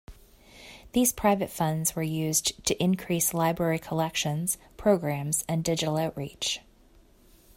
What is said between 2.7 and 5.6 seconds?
increase Library collections, programs,